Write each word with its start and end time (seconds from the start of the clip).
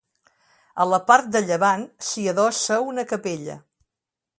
A 0.85 0.87
la 0.93 0.99
part 1.11 1.29
de 1.37 1.43
llevant 1.51 1.85
s'hi 2.09 2.27
adossa 2.35 2.83
una 2.91 3.09
capella. 3.13 3.63